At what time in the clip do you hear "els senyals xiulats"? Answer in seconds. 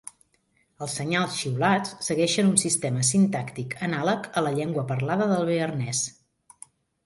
0.85-1.91